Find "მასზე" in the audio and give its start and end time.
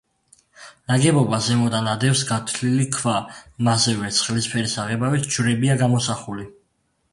3.69-3.95